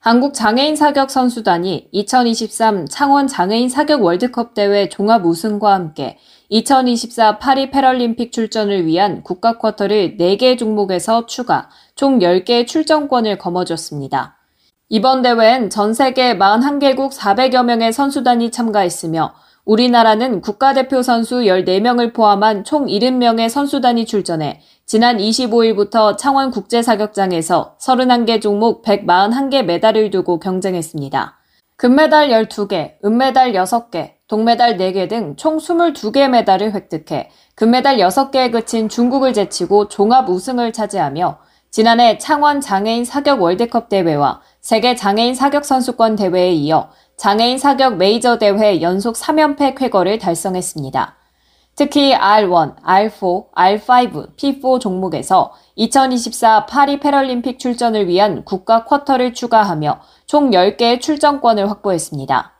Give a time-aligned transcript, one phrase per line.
[0.00, 6.18] 한국 장애인 사격 선수단이 2023 창원 장애인 사격 월드컵 대회 종합 우승과 함께
[6.50, 14.36] 2024 파리 패럴림픽 출전을 위한 국가 쿼터를 4개 종목에서 추가 총 10개 출전권을 거머쥐었습니다.
[14.88, 19.34] 이번 대회엔 전 세계 41개국 400여 명의 선수단이 참가했으며
[19.68, 28.82] 우리나라는 국가대표 선수 14명을 포함한 총 70명의 선수단이 출전해 지난 25일부터 창원 국제사격장에서 31개 종목
[28.82, 31.38] 141개 메달을 두고 경쟁했습니다.
[31.76, 39.34] 금메달 12개, 은메달 6개, 동메달 4개 등 총 22개 메달을 획득해 금메달 6개에 그친 중국을
[39.34, 46.52] 제치고 종합 우승을 차지하며 지난해 창원 장애인 사격 월드컵 대회와 세계 장애인 사격 선수권 대회에
[46.52, 51.16] 이어 장애인 사격 메이저 대회 연속 3연패 쾌거를 달성했습니다.
[51.74, 60.52] 특히 R1, R4, R5, P4 종목에서 2024 파리 패럴림픽 출전을 위한 국가 쿼터를 추가하며 총
[60.52, 62.52] 10개의 출전권을 확보했습니다.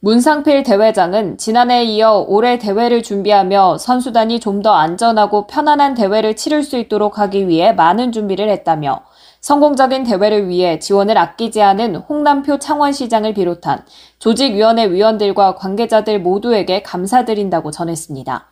[0.00, 6.76] 문상필 대회장은 지난해에 이어 올해 대회를 준비하며 선수단이 좀 더 안전하고 편안한 대회를 치를 수
[6.76, 9.02] 있도록 하기 위해 많은 준비를 했다며
[9.40, 13.84] 성공적인 대회를 위해 지원을 아끼지 않은 홍남표 창원시장을 비롯한
[14.18, 18.50] 조직위원회 위원들과 관계자들 모두에게 감사드린다고 전했습니다.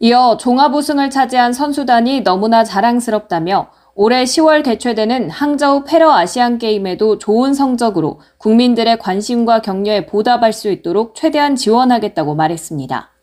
[0.00, 7.52] 이어 종합 우승을 차지한 선수단이 너무나 자랑스럽다며 올해 10월 개최되는 항저우 패러 아시안 게임에도 좋은
[7.52, 13.17] 성적으로 국민들의 관심과 격려에 보답할 수 있도록 최대한 지원하겠다고 말했습니다.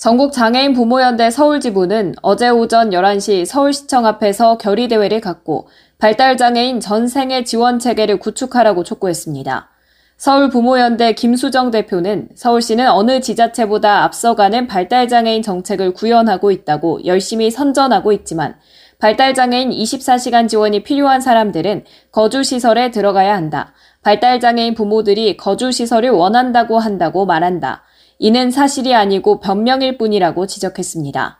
[0.00, 7.78] 전국 장애인 부모연대 서울지부는 어제 오전 11시 서울시청 앞에서 결의대회를 갖고 발달장애인 전 생애 지원
[7.78, 9.68] 체계를 구축하라고 촉구했습니다.
[10.16, 18.56] 서울부모연대 김수정 대표는 서울시는 어느 지자체보다 앞서가는 발달장애인 정책을 구현하고 있다고 열심히 선전하고 있지만
[19.00, 23.74] 발달장애인 24시간 지원이 필요한 사람들은 거주시설에 들어가야 한다.
[24.02, 27.82] 발달장애인 부모들이 거주시설을 원한다고 한다고 말한다.
[28.22, 31.38] 이는 사실이 아니고 변명일 뿐이라고 지적했습니다.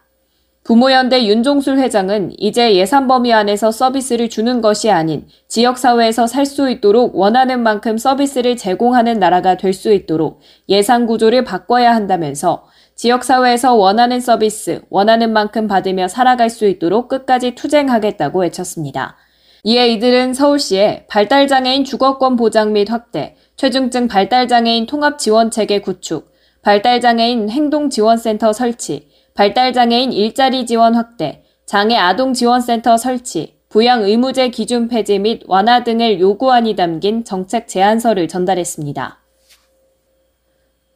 [0.64, 7.16] 부모연대 윤종술 회장은 이제 예산 범위 안에서 서비스를 주는 것이 아닌 지역사회에서 살 수 있도록
[7.16, 12.64] 원하는 만큼 서비스를 제공하는 나라가 될 수 있도록 예산 구조를 바꿔야 한다면서
[12.94, 19.16] 지역사회에서 원하는 서비스, 원하는 만큼 받으며 살아갈 수 있도록 끝까지 투쟁하겠다고 외쳤습니다.
[19.64, 26.29] 이에 이들은 서울시에 발달장애인 주거권 보장 및 확대, 최중증 발달장애인 통합지원체계 구축,
[26.62, 35.18] 발달장애인 행동지원센터 설치, 발달장애인 일자리 지원 확대, 장애 아동 지원센터 설치, 부양 의무제 기준 폐지
[35.18, 39.20] 및 완화 등을 요구안이 담긴 정책 제안서를 전달했습니다.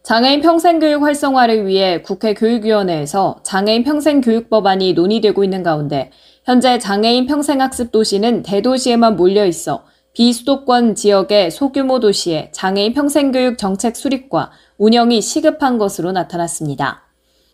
[0.03, 6.11] 장애인 평생교육 활성화를 위해 국회 교육위원회에서 장애인 평생교육법안이 논의되고 있는 가운데
[6.45, 14.53] 현재 장애인 평생학습 도시는 대도시에만 몰려 있어 비수도권 지역의 소규모 도시에 장애인 평생교육 정책 수립과
[14.79, 17.03] 운영이 시급한 것으로 나타났습니다.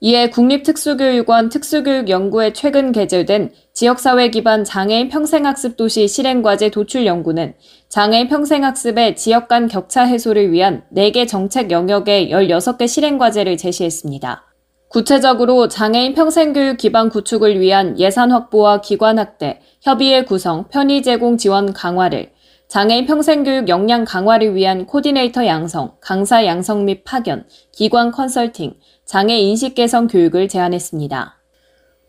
[0.03, 7.55] 이에 국립특수교육원 특수교육연구에 최근 개설된 지역사회 기반 장애인 평생학습 도시 실행과제 도출 연구는
[7.89, 14.45] 장애인 평생학습의 지역 간 격차 해소를 위한 4개 정책 영역의 16개 실행과제를 제시했습니다.
[14.89, 21.73] 구체적으로 장애인 평생교육 기반 구축을 위한 예산 확보와 기관 확대, 협의회 구성, 편의 제공 지원
[21.73, 22.33] 강화를,
[22.71, 29.75] 장애인 평생교육 역량 강화를 위한 코디네이터 양성, 강사 양성 및 파견, 기관 컨설팅, 장애 인식
[29.75, 31.37] 개선 교육을 제안했습니다.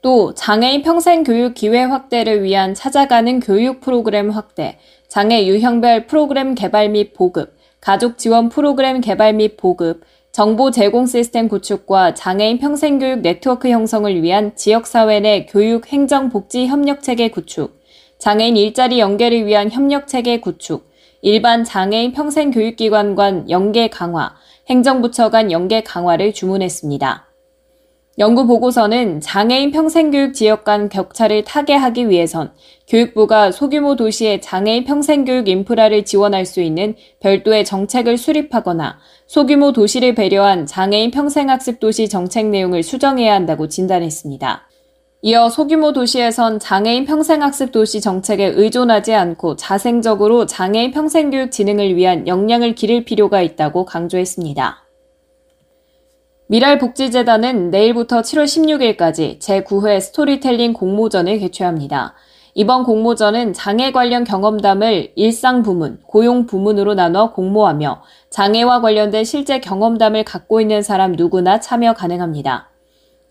[0.04, 4.78] 또 장애인 평생 교육 기회 확대를 위한 찾아가는 교육 프로그램 확대,
[5.08, 10.02] 장애 유형별 프로그램 개발 및 보급, 가족 지원 프로그램 개발 및 보급,
[10.32, 17.02] 정보 제공 시스템 구축과 장애인 평생교육 네트워크 형성을 위한 지역사회 내 교육 행정 복지 협력
[17.02, 17.81] 체계 구축,
[18.22, 20.88] 장애인 일자리 연계를 위한 협력 체계 구축,
[21.24, 24.36] 일반 장애인 평생교육기관 간 연계 강화,
[24.70, 27.26] 행정부처 간 연계 강화를 주문했습니다.
[28.20, 32.54] 연구 보고서는 장애인 평생교육 지역 간 격차를 타개하기 위해선
[32.88, 40.68] 교육부가 소규모 도시의 장애인 평생교육 인프라를 지원할 수 있는 별도의 정책을 수립하거나 소규모 도시를 배려한
[40.68, 44.68] 장애인 평생학습 도시 정책 내용을 수정해야 한다고 진단했습니다.
[45.24, 52.74] 이어 소규모 도시에선 장애인 평생학습 도시 정책에 의존하지 않고 자생적으로 장애인 평생교육 진흥을 위한 역량을
[52.74, 54.84] 기를 필요가 있다고 강조했습니다.
[56.48, 62.16] 미랄복지재단은 내일부터 7월 16일까지 제9회 스토리텔링 공모전을 개최합니다.
[62.56, 68.02] 이번 공모전은 장애 관련 경험담을 일상 부문, 고용 부문으로 나눠 공모하며
[68.32, 72.71] 장애와 관련된 실제 경험담을 갖고 있는 사람 누구나 참여 가능합니다.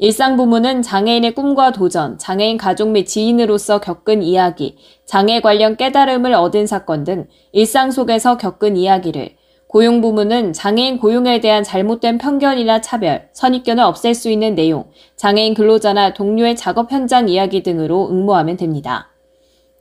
[0.02, 6.66] 일상 부문은 장애인의 꿈과 도전, 장애인 가족 및 지인으로서 겪은 이야기, 장애 관련 깨달음을 얻은
[6.66, 9.36] 사건 등 일상 속에서 겪은 이야기를,
[9.66, 14.86] 고용 부문은 장애인 고용에 대한 잘못된 편견이나 차별, 선입견을 없앨 수 있는 내용,
[15.16, 19.10] 장애인 근로자나 동료의 작업 현장 이야기 등으로 응모하면 됩니다.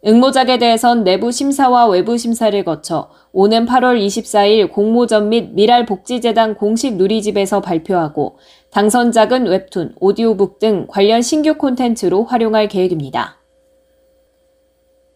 [0.05, 7.59] 응모작에 대해선 내부 심사와 외부 심사를 거쳐 오는 8월 24일 공모전 및 미랄복지재단 공식 누리집에서
[7.59, 8.37] 발표하고
[8.71, 13.37] 당선작은 웹툰, 오디오북 등 관련 신규 콘텐츠로 활용할 계획입니다.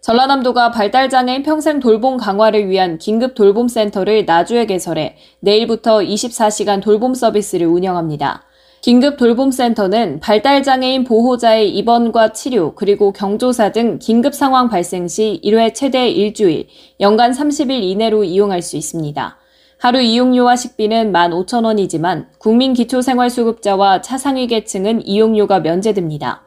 [0.02, 8.44] 전라남도가 발달장애인 평생 돌봄 강화를 위한 긴급 돌봄센터를 나주에 개설해 내일부터 24시간 돌봄 서비스를 운영합니다.
[8.82, 16.10] 긴급 돌봄센터는 발달장애인 보호자의 입원과 치료, 그리고 경조사 등 긴급 상황 발생 시 1회 최대
[16.10, 16.68] 일주일,
[17.00, 19.38] 연간 30일 이내로 이용할 수 있습니다.
[19.84, 26.44] 하루 이용료와 식비는 15,000원이지만 국민 기초생활수급자와 차상위 계층은 이용료가 면제됩니다.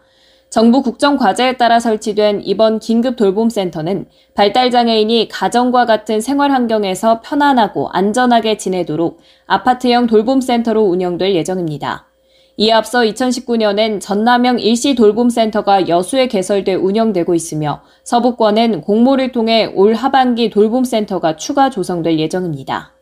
[0.49, 9.21] 정부 국정과제에 따라 설치된 이번 긴급 돌봄센터는 발달장애인이 가정과 같은 생활 환경에서 편안하고 안전하게 지내도록
[9.47, 12.07] 아파트형 돌봄센터로 운영될 예정입니다.
[12.57, 20.49] 이에 앞서 2019년엔 전남형 일시 돌봄센터가 여수에 개설돼 운영되고 있으며 서부권엔 공모를 통해 올 하반기
[20.49, 22.96] 돌봄센터가 추가 조성될 예정입니다.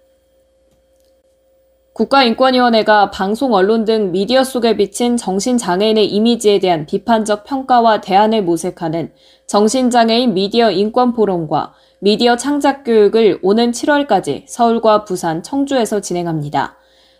[1.94, 9.12] 국가인권위원회가 방송 언론 등 미디어 속에 비친 정신장애인의 이미지에 대한 비판적 평가와 대안을 모색하는
[9.46, 16.76] 정신장애인 미디어 인권 포럼과 미디어 창작 교육을 오는 7월까지 서울과 부산, 청주에서 진행합니다.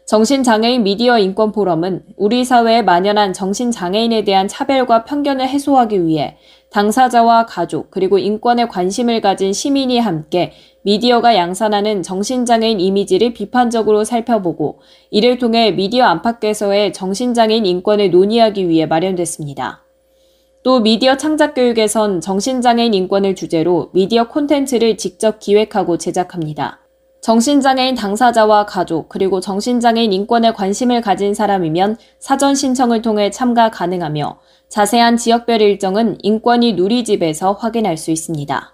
[0.07, 6.37] 정신장애인 미디어 인권 포럼은 우리 사회에 만연한 정신장애인에 대한 차별과 편견을 해소하기 위해
[6.71, 10.53] 당사자와 가족 그리고 인권에 관심을 가진 시민이 함께
[10.85, 19.83] 미디어가 양산하는 정신장애인 이미지를 비판적으로 살펴보고 이를 통해 미디어 안팎에서의 정신장애인 인권을 논의하기 위해 마련됐습니다.
[20.63, 26.81] 또 미디어 창작 교육에선 정신장애인 인권을 주제로 미디어 콘텐츠를 직접 기획하고 제작합니다.
[27.23, 34.39] 정신장애인 당사자와 가족, 그리고 정신장애인 인권에 관심을 가진 사람이면 사전 신청을 통해 참가 가능하며
[34.69, 38.74] 자세한 지역별 일정은 인권위 누리집에서 확인할 수 있습니다.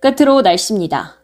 [0.00, 1.16] 끝으로 날씨입니다.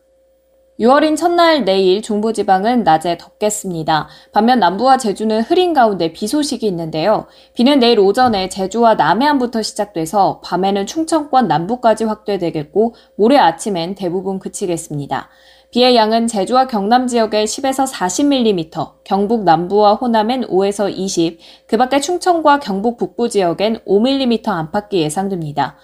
[0.78, 4.08] 6월인 첫날 내일 중부지방은 낮에 덥겠습니다.
[4.32, 7.26] 반면 남부와 제주는 흐린 가운데 비 소식이 있는데요.
[7.54, 15.30] 비는 내일 오전에 제주와 남해안부터 시작돼서 밤에는 충청권 남부까지 확대되겠고 모레 아침엔 대부분 그치겠습니다.
[15.70, 22.60] 비의 양은 제주와 경남 지역에 10에서 40mm, 경북 남부와 호남엔 5에서 20, 그 밖에 충청과
[22.60, 25.76] 경북 북부 지역엔 5mm 안팎이 예상됩니다.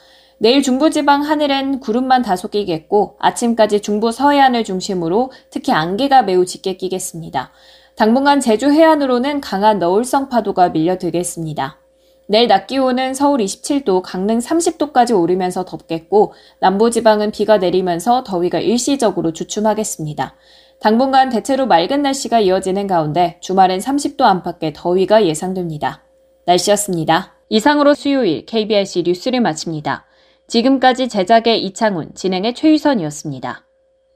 [0.42, 7.52] 내일 중부지방 하늘엔 구름만 다소 끼겠고 아침까지 중부 서해안을 중심으로 특히 안개가 매우 짙게 끼겠습니다.
[7.94, 11.78] 당분간 제주 해안으로는 강한 너울성 파도가 밀려들겠습니다.
[12.26, 20.34] 내일 낮 기온은 서울 27도, 강릉 30도까지 오르면서 덥겠고 남부지방은 비가 내리면서 더위가 일시적으로 주춤하겠습니다.
[20.80, 26.02] 당분간 대체로 맑은 날씨가 이어지는 가운데 주말엔 30도 안팎의 더위가 예상됩니다.
[26.46, 27.32] 날씨였습니다.
[27.48, 30.06] 이상으로 수요일 KBRC 뉴스를 마칩니다.
[30.48, 33.64] 지금까지 제작의 이창훈, 진행의 최유선이었습니다.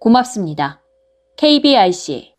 [0.01, 0.83] 고맙습니다.
[1.37, 2.35] KBRC